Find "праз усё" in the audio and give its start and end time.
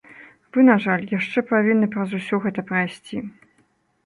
1.93-2.41